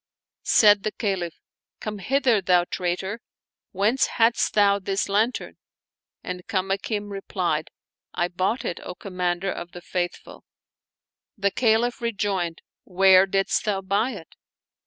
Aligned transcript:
Said 0.49 0.81
the 0.81 0.91
Caliph," 0.91 1.35
Come 1.79 1.99
hither, 1.99 2.41
thou 2.41 2.63
traitor: 2.63 3.21
whence 3.71 4.07
hadst 4.17 4.55
thou 4.55 4.79
this 4.79 5.07
lantern?" 5.07 5.57
and 6.23 6.47
Kamakim 6.47 7.11
replied, 7.11 7.69
"I 8.11 8.27
bought 8.29 8.65
it, 8.65 8.79
O 8.79 8.95
Commander 8.95 9.51
of 9.51 9.73
the 9.73 9.81
Faithful 9.83 10.37
1" 11.35 11.37
The 11.37 11.51
Caliph 11.51 12.01
rejoined, 12.01 12.63
"Where 12.83 13.27
didst 13.27 13.65
thou 13.65 13.81
buy 13.81 14.13
it?" 14.13 14.35